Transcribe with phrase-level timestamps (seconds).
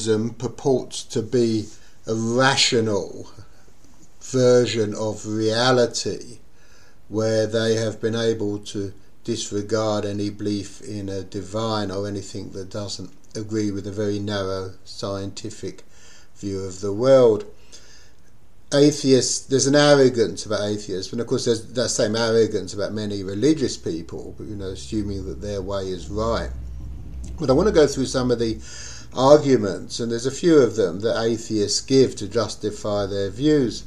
[0.00, 1.66] atheism purports to be
[2.06, 3.30] a rational
[4.22, 6.38] version of reality
[7.08, 12.70] where they have been able to disregard any belief in a divine or anything that
[12.70, 15.84] doesn't agree with a very narrow scientific
[16.36, 17.44] view of the world.
[18.72, 23.22] Atheists, there's an arrogance about atheists, and of course there's that same arrogance about many
[23.22, 26.50] religious people, you know, assuming that their way is right.
[27.38, 28.58] But I want to go through some of the
[29.14, 33.84] arguments, and there's a few of them that atheists give to justify their views.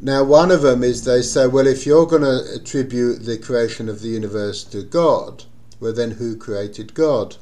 [0.00, 3.88] Now, one of them is they say, well, if you're going to attribute the creation
[3.88, 5.44] of the universe to God,
[5.78, 7.36] well, then who created God?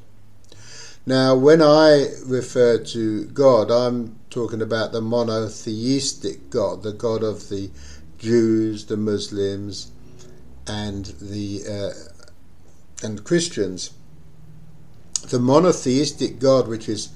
[1.06, 7.48] Now, when I refer to God, I'm talking about the monotheistic God, the God of
[7.48, 7.70] the
[8.18, 9.90] Jews, the Muslims,
[10.66, 13.90] and the uh, and Christians.
[15.28, 17.10] The monotheistic God, which is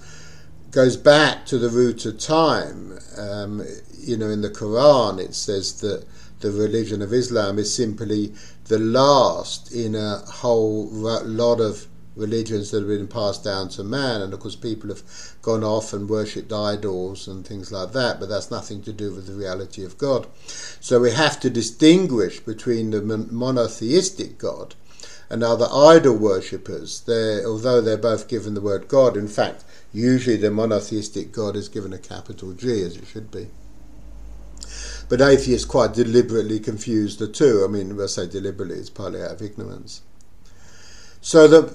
[0.70, 2.98] goes back to the root of time.
[3.16, 3.64] Um,
[3.96, 6.04] you know, in the Quran, it says that
[6.40, 12.78] the religion of Islam is simply the last in a whole lot of religions that
[12.78, 14.20] have been passed down to man.
[14.20, 15.02] And of course, people have
[15.42, 19.26] gone off and worshipped idols and things like that, but that's nothing to do with
[19.26, 20.26] the reality of God.
[20.80, 24.74] So we have to distinguish between the monotheistic God
[25.30, 27.00] and other idol worshippers.
[27.00, 31.68] They're, although they're both given the word God, in fact, usually the monotheistic God is
[31.68, 33.48] given a capital G, as it should be.
[35.08, 37.64] But atheists quite deliberately confuse the two.
[37.64, 40.02] I mean, I say deliberately, it's partly out of ignorance.
[41.20, 41.74] So the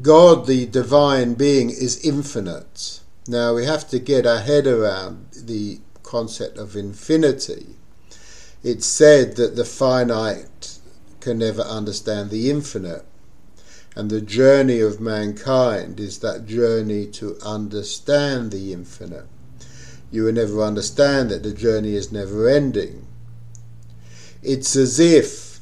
[0.00, 3.00] God, the divine being, is infinite.
[3.26, 7.76] Now we have to get our head around the concept of infinity.
[8.62, 10.77] It's said that the finite
[11.20, 13.04] can never understand the infinite.
[13.96, 19.26] And the journey of mankind is that journey to understand the infinite.
[20.10, 23.06] You will never understand that the journey is never ending.
[24.42, 25.60] It's as if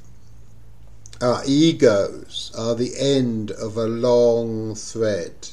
[1.21, 5.49] our egos are the end of a long thread.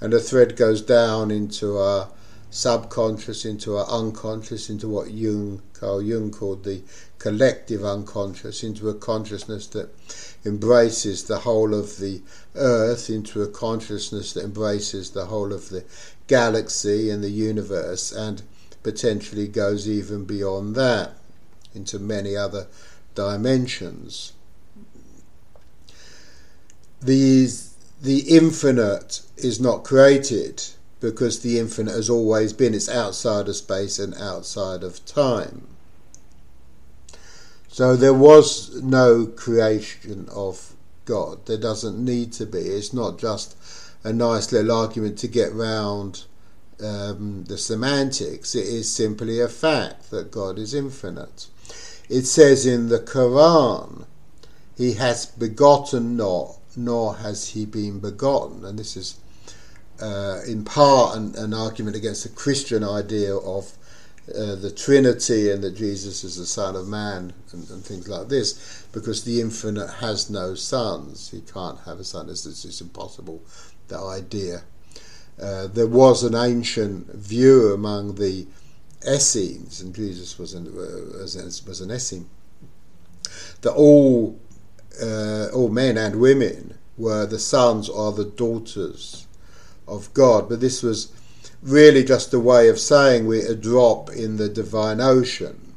[0.00, 2.08] And the thread goes down into our
[2.52, 6.82] subconscious, into our unconscious, into what Jung, Carl Jung called the
[7.18, 9.88] collective unconscious, into a consciousness that
[10.44, 12.20] embraces the whole of the
[12.54, 15.82] earth, into a consciousness that embraces the whole of the
[16.26, 18.42] galaxy and the universe, and
[18.82, 21.12] potentially goes even beyond that
[21.74, 22.66] into many other
[23.14, 24.34] dimensions.
[27.00, 30.62] These, the infinite is not created
[31.02, 32.72] because the infinite has always been.
[32.72, 35.66] It's outside of space and outside of time.
[37.68, 40.74] So there was no creation of
[41.04, 41.44] God.
[41.46, 42.60] There doesn't need to be.
[42.60, 43.56] It's not just
[44.04, 46.24] a nice little argument to get round
[46.82, 48.54] um, the semantics.
[48.54, 51.48] It is simply a fact that God is infinite.
[52.08, 54.06] It says in the Quran,
[54.76, 58.64] He has begotten not nor has he been begotten.
[58.64, 59.18] And this is
[60.02, 63.72] uh, in part an, an, argument against the Christian idea of
[64.34, 68.28] uh, the Trinity and that Jesus is the Son of Man and, and, things like
[68.28, 71.30] this, because the infinite has no sons.
[71.30, 72.28] He can't have a son.
[72.28, 73.42] It's, it's impossible,
[73.86, 74.62] the idea.
[75.40, 78.46] Uh, there was an ancient view among the
[79.08, 82.28] Essenes, and Jesus was an, uh, was an Essene,
[83.60, 84.38] that all
[85.00, 89.21] uh, all men and women were the sons or the daughters
[89.94, 90.48] of God.
[90.48, 91.12] But this was
[91.62, 95.74] really just a way of saying we're a drop in the divine ocean.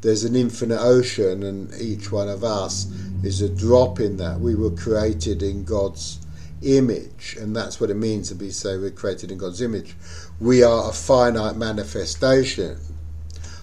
[0.00, 2.86] There's an infinite ocean, and each one of us
[3.24, 4.38] is a drop in that.
[4.38, 6.20] We were created in God's
[6.62, 9.96] image, and that's what it means to be say we're created in God's image.
[10.40, 12.78] We are a finite manifestation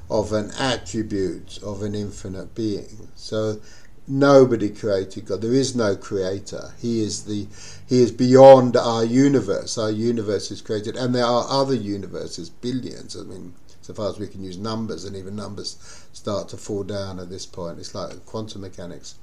[0.10, 3.08] of an attribute of an infinite being.
[3.16, 3.60] So
[4.08, 5.42] nobody created God.
[5.42, 6.74] There is no creator.
[6.80, 7.48] He is the
[7.88, 9.78] he is beyond our universe.
[9.78, 13.16] Our universe is created, and there are other universes, billions.
[13.16, 15.78] I mean, so far as we can use numbers, and even numbers
[16.14, 17.80] start to fall down at this point.
[17.80, 19.16] It's like quantum mechanics.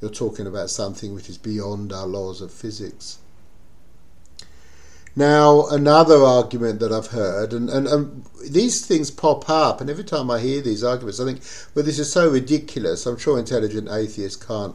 [0.00, 3.18] You're talking about something which is beyond our laws of physics.
[5.14, 10.04] Now, another argument that I've heard, and, and, and, these things pop up, and every
[10.04, 11.42] time I hear these arguments, I think,
[11.74, 13.04] well, this is so ridiculous.
[13.04, 14.74] I'm sure intelligent atheists can't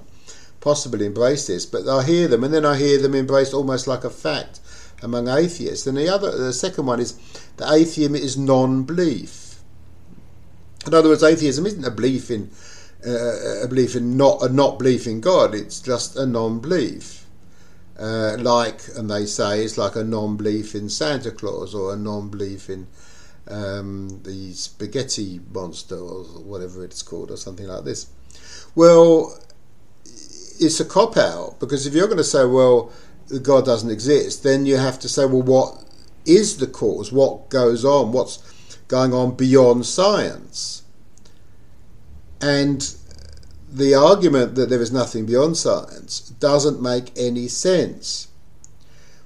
[0.60, 4.04] possibly embrace this, but I hear them, and then I hear them embraced almost like
[4.04, 4.60] a fact
[5.02, 5.88] among atheists.
[5.88, 7.14] And the other, the second one is
[7.58, 9.56] that atheism is non-belief.
[10.86, 12.50] In other words, atheism isn't a belief in
[13.06, 15.54] uh, a belief in not a not belief in God.
[15.54, 17.27] It's just a non-belief.
[18.00, 22.70] Uh, like, and they say it's like a non-belief in Santa Claus or a non-belief
[22.70, 22.88] in
[23.50, 28.08] um, the spaghetti monster or whatever it's called or something like this.
[28.76, 29.40] Well,
[30.06, 32.92] it's a cop out because if you're going to say, well,
[33.42, 35.84] God doesn't exist, then you have to say, well, what
[36.26, 37.12] is the cause?
[37.12, 38.12] What goes on?
[38.12, 38.38] What's
[38.88, 40.84] going on beyond science?
[42.42, 42.96] And
[43.70, 48.28] the argument that there is nothing beyond science doesn't make any sense.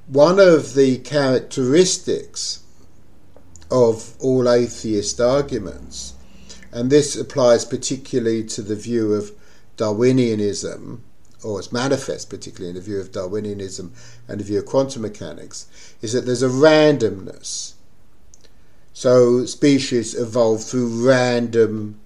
[0.08, 2.64] One of the characteristics
[3.70, 6.14] of all atheist arguments,
[6.72, 9.32] and this applies particularly to the view of
[9.78, 11.00] Darwinianism,
[11.44, 13.92] or it's manifest particularly in the view of Darwinianism
[14.28, 15.68] and the view of quantum mechanics,
[16.02, 17.74] is that there's a randomness.
[18.94, 22.00] So species evolve through random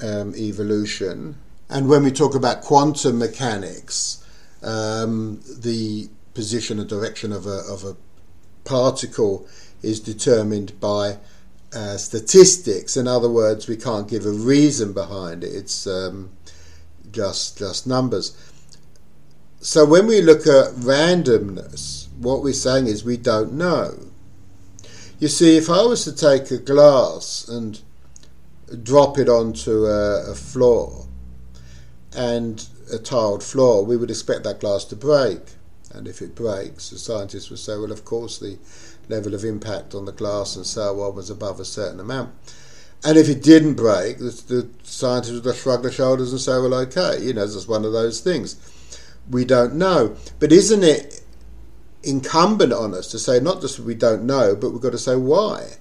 [0.00, 1.36] um, evolution.
[1.70, 4.24] And when we talk about quantum mechanics,
[4.62, 7.96] um, the position and direction of a, of a
[8.64, 9.46] particle
[9.82, 11.18] is determined by
[11.74, 12.96] uh, statistics.
[12.96, 15.54] In other words, we can't give a reason behind it.
[15.54, 16.30] It's um,
[17.12, 18.36] just just numbers.
[19.60, 23.98] So when we look at randomness, what we're saying is we don't know.
[25.18, 27.80] You see, if I was to take a glass and
[28.82, 31.07] drop it onto a, a floor
[32.16, 35.40] and a tiled floor, we would expect that glass to break.
[35.92, 38.58] And if it breaks, the scientists would say, well, of course, the
[39.08, 42.34] level of impact on the glass and so on was above a certain amount.
[43.04, 46.74] And if it didn't break, the, the scientists would shrug their shoulders and say, well,
[46.74, 48.56] okay, you know, it's just one of those things
[49.30, 50.16] we don't know.
[50.38, 51.22] But isn't it
[52.02, 55.16] incumbent on us to say not just we don't know, but we've got to say
[55.16, 55.74] why?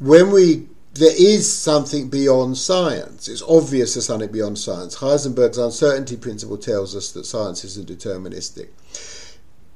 [0.00, 3.28] When we there is something beyond science.
[3.28, 4.96] It's obvious there's something beyond science.
[4.96, 8.68] Heisenberg's uncertainty principle tells us that science isn't deterministic.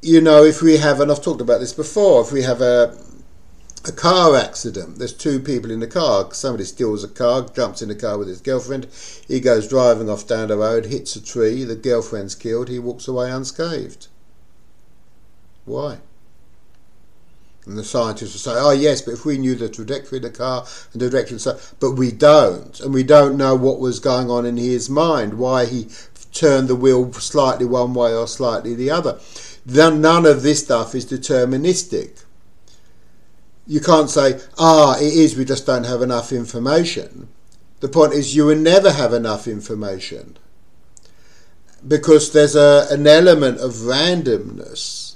[0.01, 2.97] You know, if we have, and I've talked about this before, if we have a
[3.85, 4.99] a car accident.
[4.99, 6.33] There's two people in the car.
[6.33, 8.87] Somebody steals a car, jumps in the car with his girlfriend.
[9.27, 11.65] He goes driving off down the road, hits a tree.
[11.65, 12.69] The girlfriend's killed.
[12.69, 14.09] He walks away unscathed.
[15.65, 15.99] Why?
[17.67, 20.31] And the scientists will say, "Oh yes, but if we knew the trajectory of the
[20.31, 24.31] car and the direction, so but we don't, and we don't know what was going
[24.31, 25.89] on in his mind, why he
[26.33, 29.19] turned the wheel slightly one way or slightly the other.
[29.67, 32.25] None of this stuff is deterministic."
[33.69, 37.29] you can't say, ah, it is, we just don't have enough information.
[37.81, 40.39] The point is, you will never have enough information
[41.87, 45.08] because there's a, an element of randomness.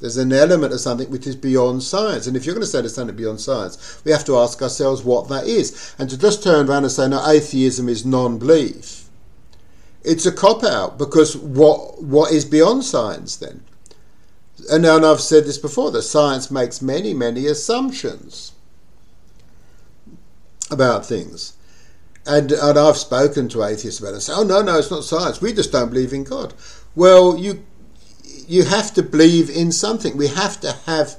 [0.00, 2.26] There's an element of something which is beyond science.
[2.26, 5.02] And if you're going to say there's something beyond science, we have to ask ourselves
[5.02, 5.94] what that is.
[5.98, 9.08] And to just turn around and say, no, atheism is non belief,
[10.02, 13.62] it's a cop out because what, what is beyond science then?
[14.70, 18.52] and, and I've said this before that science makes many, many assumptions
[20.70, 21.54] about things.
[22.26, 25.04] And, and I've spoken to atheists about it and say, oh, no, no, it's not
[25.04, 25.42] science.
[25.42, 26.54] We just don't believe in God.
[26.94, 27.64] Well, you,
[28.48, 30.16] you have to believe in something.
[30.16, 31.16] We have to have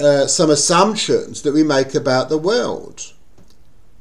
[0.00, 3.12] uh, some assumptions that we make about the world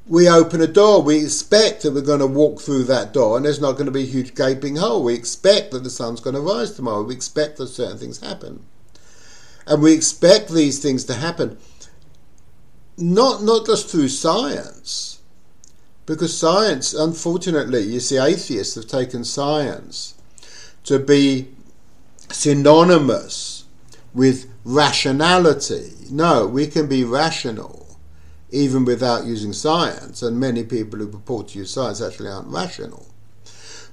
[0.08, 3.46] we open a door, we expect that we're going to walk through that door and
[3.46, 5.04] there's not going to be a huge gaping hole.
[5.04, 7.04] We expect that the sun's going to rise tomorrow.
[7.04, 8.66] We expect that certain things happen.
[9.66, 11.58] And we expect these things to happen
[12.98, 15.20] not, not just through science,
[16.06, 20.16] because science, unfortunately, you see, atheists have taken science
[20.86, 21.50] to be
[22.30, 23.66] synonymous
[24.14, 25.92] with rationality.
[26.10, 27.88] No, we can be rational
[28.50, 33.06] even without using science, and many people who purport to use science actually aren't rational.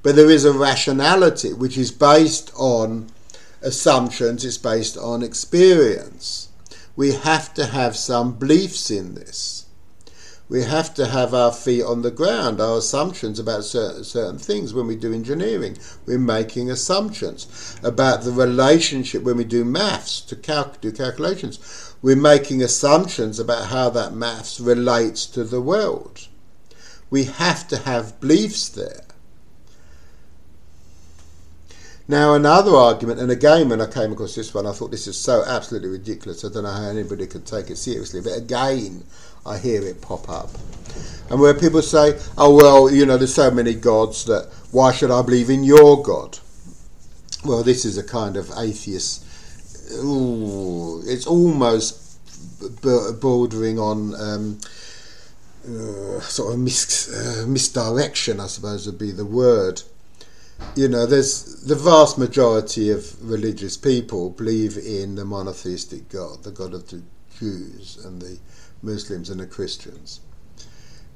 [0.02, 3.10] But there is a rationality which is based on
[3.62, 6.48] assumptions, it's based on experience.
[6.94, 9.63] We have to have some beliefs in this.
[10.48, 14.74] We have to have our feet on the ground, our assumptions about certain, certain things.
[14.74, 20.36] When we do engineering, we're making assumptions about the relationship when we do maths to
[20.80, 26.28] do calculations we're making assumptions about how that maths relates to the world.
[27.08, 29.06] We have to have beliefs there.
[32.06, 35.18] Now, another argument, and again, when I came across this one, I thought this is
[35.18, 36.44] so absolutely ridiculous.
[36.44, 38.20] I don't know how anybody could take it seriously.
[38.20, 39.04] But again,
[39.46, 40.50] I hear it pop up.
[41.30, 45.10] And where people say, oh, well, you know, there's so many gods that why should
[45.10, 46.38] I believe in your God?
[47.44, 49.24] Well, this is a kind of atheist
[49.92, 52.18] ooh, it's almost
[53.20, 54.60] bordering on um,
[55.66, 59.82] uh, sort of mis- uh, misdirection, I suppose would be the word.
[60.76, 66.50] You know, there's the vast majority of religious people believe in the monotheistic God, the
[66.50, 67.02] God of the
[67.38, 68.38] Jews and the
[68.82, 70.20] Muslims and the Christians.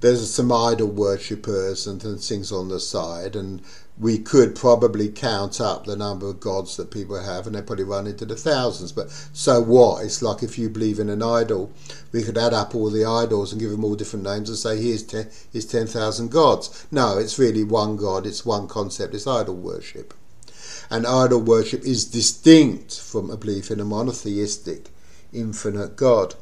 [0.01, 3.63] There's some idol worshippers and things on the side, and
[3.99, 7.85] we could probably count up the number of gods that people have, and they probably
[7.85, 8.93] run into the thousands.
[8.93, 10.05] But so what?
[10.05, 11.73] It's like if you believe in an idol,
[12.13, 14.81] we could add up all the idols and give them all different names and say,
[14.81, 16.87] here's, ten, here's 10,000 gods.
[16.93, 20.15] No, it's really one God, it's one concept, it's idol worship.
[20.91, 24.91] And idol worship is distinct from a belief in a monotheistic,
[25.33, 26.37] infinite God.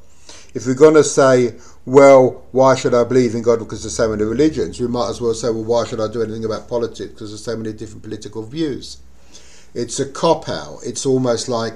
[0.56, 1.52] If we're going to say,
[1.84, 4.80] well, why should I believe in God because there's so many religions?
[4.80, 7.44] We might as well say, well, why should I do anything about politics because there's
[7.44, 8.96] so many different political views?
[9.74, 10.78] It's a cop out.
[10.82, 11.74] It's almost like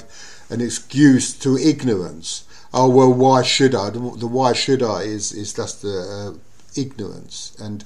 [0.49, 2.45] an excuse to ignorance.
[2.73, 3.91] Oh well, why should I?
[3.91, 6.33] The, why should I is is just uh,
[6.75, 7.85] ignorance, and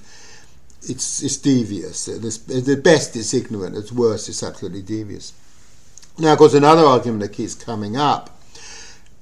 [0.82, 2.04] it's it's devious.
[2.04, 3.76] The best, is ignorant.
[3.76, 5.32] At worst, it's absolutely devious.
[6.18, 8.33] Now, of course, another argument that keeps coming up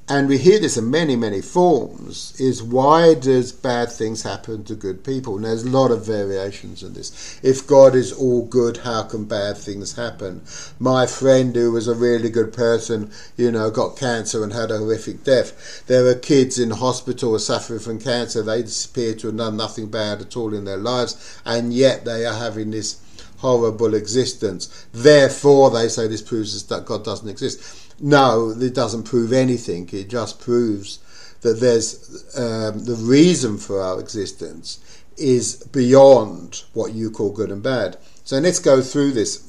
[0.08, 4.74] and we hear this in many, many forms, is why does bad things happen to
[4.74, 5.36] good people?
[5.36, 7.38] And there's a lot of variations in this.
[7.42, 10.42] If God is all good, how can bad things happen?
[10.80, 14.78] My friend who was a really good person, you know, got cancer and had a
[14.78, 15.84] horrific death.
[15.86, 18.42] There are kids in hospital suffering from cancer.
[18.42, 22.26] They disappear to have done nothing bad at all in their lives, and yet they
[22.26, 23.00] are having this
[23.38, 24.86] horrible existence.
[24.92, 29.88] Therefore, they say this proves that God doesn't exist no, it doesn't prove anything.
[29.92, 30.98] It just proves
[31.42, 34.78] that there's um, the reason for our existence
[35.16, 37.96] is beyond what you call good and bad.
[38.24, 39.48] So let's go through this.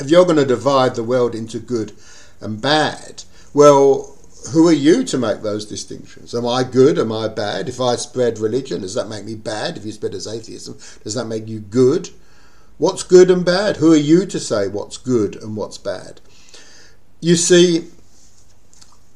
[0.00, 1.92] If you're going to divide the world into good
[2.40, 4.16] and bad, well,
[4.52, 6.34] who are you to make those distinctions?
[6.34, 6.98] Am I good?
[6.98, 7.68] Am I bad?
[7.68, 9.76] If I spread religion, does that make me bad?
[9.76, 12.10] If you spread as atheism, does that make you good?
[12.78, 13.76] What's good and bad?
[13.78, 16.20] Who are you to say what's good and what's bad?
[17.20, 17.88] You see,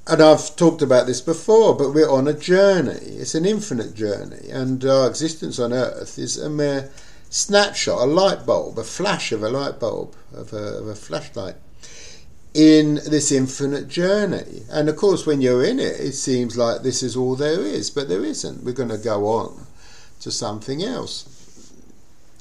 [0.06, 2.92] and I've talked about this before, but we're on a journey.
[2.92, 6.90] It's an infinite journey, and our existence on Earth is a mere
[7.30, 11.56] snapshot, a light bulb, a flash of a light bulb, of a, of a flashlight
[12.54, 14.62] in this infinite journey.
[14.70, 17.90] And of course, when you're in it, it seems like this is all there is,
[17.90, 18.64] but there isn't.
[18.64, 19.66] We're going to go on
[20.20, 21.72] to something else.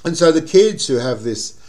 [0.03, 1.60] And so the kids who have this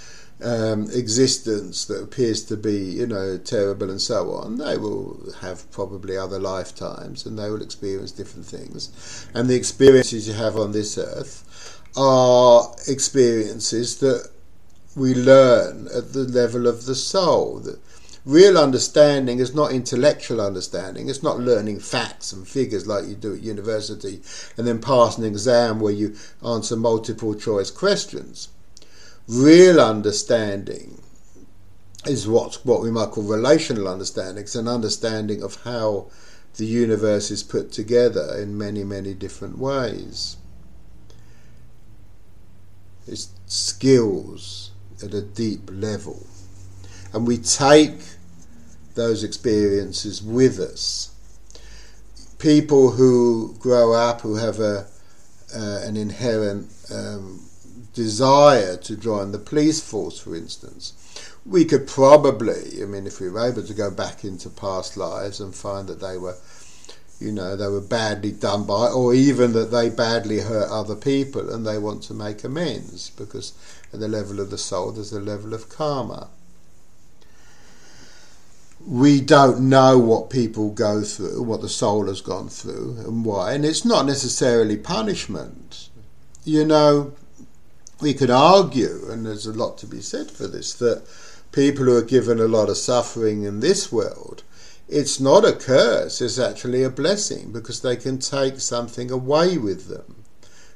[0.43, 5.71] um, existence that appears to be, you know, terrible and so on, they will have
[5.71, 9.27] probably other lifetimes and they will experience different things.
[9.35, 14.31] And the experiences you have on this earth are experiences that
[14.97, 17.61] we learn at the level of the soul.
[17.61, 17.79] That
[18.25, 21.09] real understanding is not intellectual understanding.
[21.09, 24.21] It's not learning facts and figures like you do at university
[24.57, 28.49] and then pass an exam where you answer multiple choice questions
[29.29, 31.01] real understanding
[32.07, 34.43] is what what we might call relational understanding.
[34.43, 36.11] It's an understanding of how
[36.57, 40.37] the universe is put together in many many different ways.
[43.07, 44.71] It's skills
[45.03, 46.27] at a deep level,
[47.13, 47.99] and we take
[48.95, 51.11] those experiences with us.
[52.39, 54.87] People who grow up who have a
[55.55, 57.41] uh, an inherent um,
[57.93, 60.95] desire to join the police force, for instance,
[61.45, 65.41] we could probably, I mean, if we were able to go back into past lives
[65.41, 66.37] and find that they were,
[67.21, 71.53] you know, they were badly done by, or even that they badly hurt other people
[71.53, 73.53] and they want to make amends, because
[73.93, 76.29] at the level of the soul, there's a level of karma.
[78.85, 83.53] We don't know what people go through, what the soul has gone through, and why,
[83.53, 85.89] and it's not necessarily punishment.
[86.45, 87.13] You know,
[88.03, 91.05] we could argue, and there's a lot to be said for this, that
[91.53, 94.43] people who are given a lot of suffering in this world,
[94.89, 99.89] it's not a curse, it's actually a blessing because they can take something away with
[99.89, 100.25] them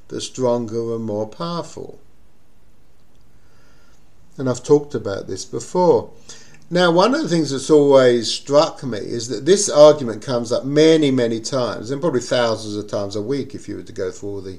[0.09, 1.99] that's stronger and more powerful.
[4.39, 6.11] And I've talked about this before.
[6.69, 10.65] Now, one of the things that's always struck me is that this argument comes up
[10.65, 14.11] many, many times, and probably thousands of times a week if you were to go
[14.11, 14.59] through all the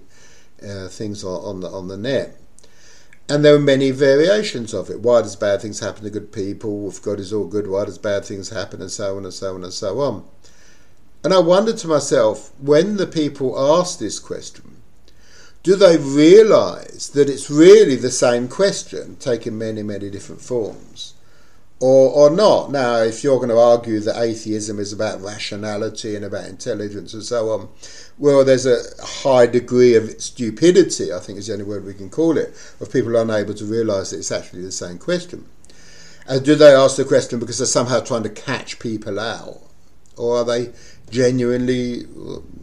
[0.63, 2.37] uh, things on, the, on the net.
[3.29, 5.01] And there are many variations of it.
[5.01, 6.87] Why does bad things happen to good people?
[6.87, 8.81] If God is all good, why does bad things happen?
[8.81, 10.23] And so on and so on and so on.
[11.23, 14.77] And I wondered to myself, when the people ask this question,
[15.63, 21.15] do they realize that it's really the same question taking many, many different forms?
[21.79, 22.71] or, or not.
[22.71, 27.23] Now, if you're going to argue that atheism is about rationality and about intelligence and
[27.23, 27.69] so on,
[28.17, 32.09] well, there's a high degree of stupidity, I think is the only word we can
[32.09, 35.45] call it, of people unable to realise that it's actually the same question.
[36.27, 39.61] And do they ask the question because they're somehow trying to catch people out?
[40.17, 40.73] Or are they
[41.11, 42.05] genuinely,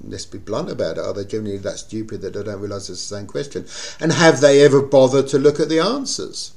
[0.03, 3.09] let's be blunt about it, are they genuinely that stupid that they don't realise it's
[3.09, 3.67] the same question?
[4.01, 6.53] And have they ever bothered to look at the answers?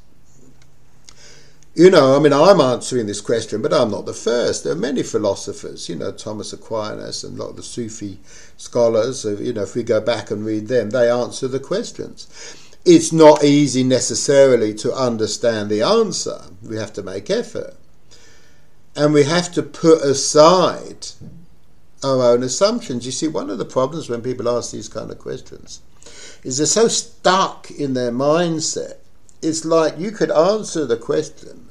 [1.77, 4.63] You know, I mean, I'm answering this question, but I'm not the first.
[4.63, 8.19] There are many philosophers, you know, Thomas Aquinas and a lot of the Sufi
[8.57, 12.25] scholars, uh, you know, if we go back and read them, they answer the questions.
[12.84, 16.46] It's not easy necessarily to understand the answer.
[16.63, 17.75] We have to make effort.
[18.96, 21.10] And we have to put aside
[22.03, 23.05] our own assumptions.
[23.05, 25.81] You see, one of the problems when people ask these kind of questions
[26.43, 28.96] is they're so stuck in their mindset.
[29.43, 31.66] It's like you could answer the question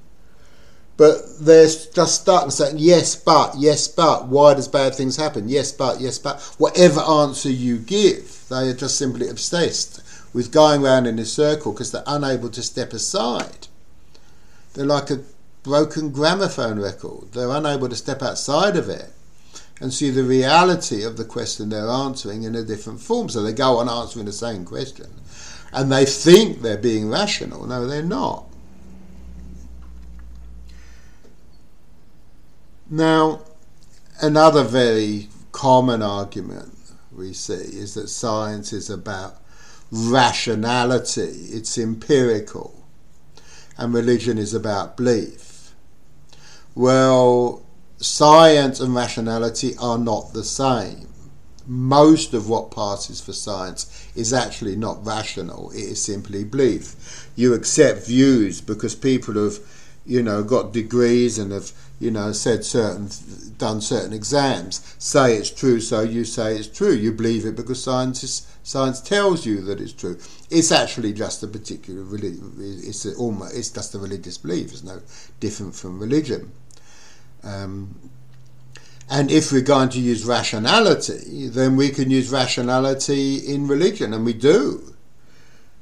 [0.97, 5.49] but they're just stuck and saying yes but yes but why does bad things happen?
[5.49, 6.41] Yes but yes but.
[6.59, 11.73] Whatever answer you give they are just simply obsessed with going round in a circle
[11.73, 13.69] because they're unable to step aside.
[14.75, 15.23] They're like a
[15.63, 17.33] broken gramophone record.
[17.33, 19.11] They're unable to step outside of it
[19.81, 23.29] and see the reality of the question they're answering in a different form.
[23.29, 25.09] So they go on answering the same question
[25.73, 27.67] and they think they're being rational.
[27.67, 28.46] No they're not
[32.89, 33.41] Now,
[34.21, 36.73] another very common argument
[37.11, 39.43] we see is that science is about
[39.91, 42.87] rationality, it's empirical,
[43.77, 45.75] and religion is about belief.
[46.77, 47.65] Well,
[47.99, 51.09] science and rationality are not the same.
[51.67, 57.31] Most of what passes for science is actually not rational, it is simply belief.
[57.35, 59.59] You accept views because people have,
[60.07, 63.09] you know, got degrees and have you know, said certain,
[63.57, 66.93] done certain exams, say it's true, so you say it's true.
[66.93, 70.19] You believe it because science science tells you that it's true.
[70.51, 72.05] It's actually just a particular
[72.59, 74.73] it's a, almost it's just a religious belief.
[74.73, 75.01] It's no
[75.41, 76.53] different from religion.
[77.43, 78.11] Um,
[79.09, 84.25] and if we're going to use rationality, then we can use rationality in religion, and
[84.25, 84.96] we do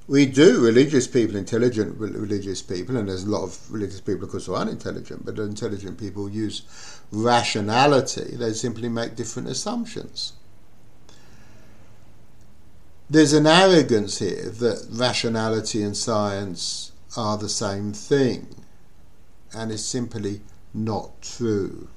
[0.07, 4.31] we do religious people, intelligent religious people, and there's a lot of religious people, of
[4.31, 8.37] course, who are unintelligent, but intelligent people use rationality.
[8.37, 10.35] They simply make different assumptions.
[13.09, 18.55] There's an arrogance here that rationality and science are the same thing,
[19.55, 20.43] and it's simply
[20.75, 21.89] not true.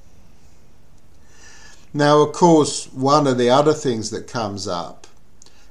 [1.94, 5.08] Now, of course, one of the other things that comes up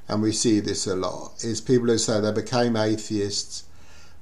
[0.08, 3.64] and we see this a lot, is people who say they became atheists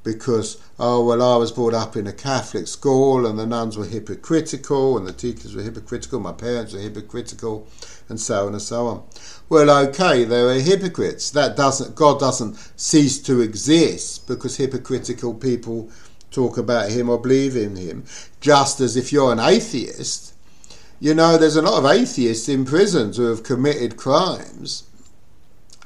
[0.04, 3.86] because, oh, well, I was brought up in a Catholic school and the nuns were
[3.86, 7.66] hypocritical and the teachers were hypocritical, my parents were hypocritical,
[8.08, 9.02] and so on and so on.
[9.48, 11.30] Well, okay, they were hypocrites.
[11.30, 15.90] That doesn't, God doesn't cease to exist because hypocritical people
[16.30, 18.04] talk about him or believe in him.
[18.40, 20.34] Just as if you're an atheist,
[21.00, 24.84] you know, there's a lot of atheists in prisons who have committed crimes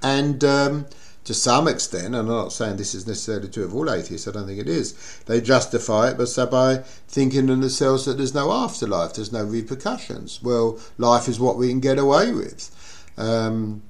[0.03, 0.87] and um,
[1.25, 4.33] to some extent, and I'm not saying this is necessarily true of all atheists, I
[4.33, 4.95] don't think it is,
[5.27, 10.43] they justify it by, by thinking in themselves that there's no afterlife, there's no repercussions.
[10.43, 12.71] Well, life is what we can get away with.
[13.19, 13.83] Um,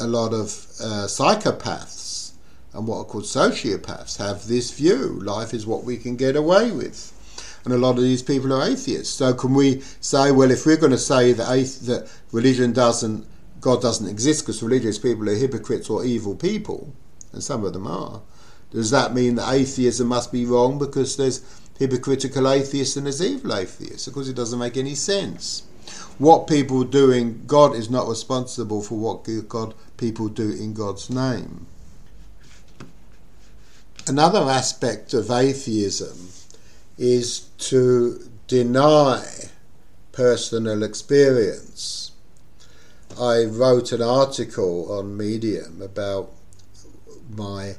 [0.00, 0.48] a lot of
[0.80, 2.32] uh, psychopaths
[2.72, 6.70] and what are called sociopaths have this view life is what we can get away
[6.70, 7.12] with.
[7.64, 9.14] And a lot of these people are atheists.
[9.14, 13.26] So, can we say, well, if we're going to say that, that religion doesn't
[13.66, 16.94] God doesn't exist because religious people are hypocrites or evil people,
[17.32, 18.22] and some of them are.
[18.70, 21.44] Does that mean that atheism must be wrong because there's
[21.76, 24.06] hypocritical atheists and there's evil atheists?
[24.06, 25.64] Of course, it doesn't make any sense.
[26.18, 31.10] What people do in God is not responsible for what God people do in God's
[31.10, 31.66] name.
[34.06, 36.28] Another aspect of atheism
[36.98, 39.26] is to deny
[40.12, 42.05] personal experience.
[43.18, 46.32] I wrote an article on Medium about
[47.30, 47.76] my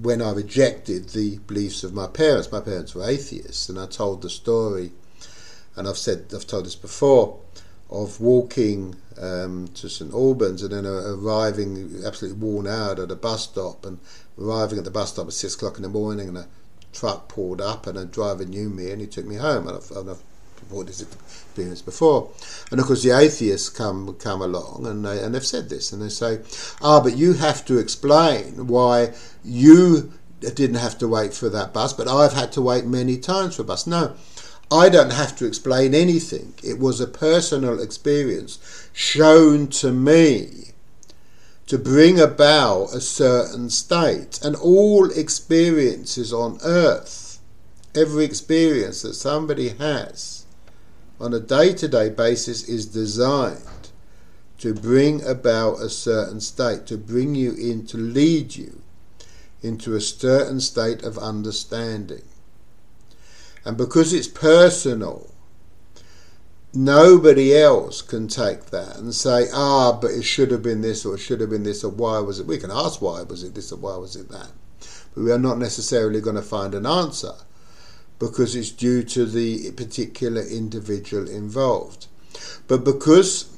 [0.00, 2.50] when I rejected the beliefs of my parents.
[2.50, 4.92] My parents were atheists, and I told the story,
[5.74, 7.38] and I've said I've told this before,
[7.90, 13.44] of walking um, to St Albans and then arriving absolutely worn out at a bus
[13.44, 13.98] stop, and
[14.38, 16.48] arriving at the bus stop at six o'clock in the morning, and a
[16.94, 19.90] truck pulled up, and a driver knew me, and he took me home, and I've,
[19.90, 20.22] and I've
[20.60, 22.30] reported this experience before.
[22.70, 26.02] And of course, the atheists come come along and they and they've said this, and
[26.02, 26.40] they say,
[26.82, 29.12] "Ah, but you have to explain why
[29.44, 33.56] you didn't have to wait for that bus, but I've had to wait many times
[33.56, 33.86] for a bus.
[33.86, 34.14] No,
[34.70, 36.54] I don't have to explain anything.
[36.62, 38.58] It was a personal experience
[38.92, 40.72] shown to me
[41.66, 44.40] to bring about a certain state.
[44.42, 47.38] And all experiences on earth,
[47.94, 50.45] every experience that somebody has
[51.20, 53.90] on a day to day basis, is designed
[54.58, 58.80] to bring about a certain state, to bring you in, to lead you
[59.62, 62.22] into a certain state of understanding.
[63.64, 65.30] And because it's personal,
[66.72, 71.14] nobody else can take that and say, ah, but it should have been this or
[71.14, 72.46] it should have been this or why was it?
[72.46, 74.50] We can ask why was it this or why was it that.
[75.14, 77.32] But we are not necessarily going to find an answer
[78.18, 82.06] because it's due to the particular individual involved.
[82.66, 83.52] But because